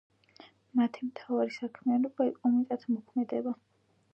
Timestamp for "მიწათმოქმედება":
2.55-3.55